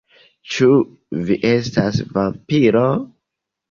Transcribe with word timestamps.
Ĉu 0.53 0.69
vi 1.29 1.39
estas 1.53 2.03
vampiro? 2.19 2.85